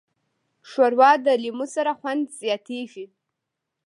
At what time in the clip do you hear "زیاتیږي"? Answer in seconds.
2.41-3.05